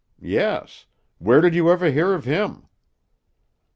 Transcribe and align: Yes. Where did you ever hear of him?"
Yes. 0.19 0.87
Where 1.19 1.41
did 1.41 1.53
you 1.53 1.69
ever 1.71 1.91
hear 1.91 2.15
of 2.15 2.25
him?" 2.25 2.65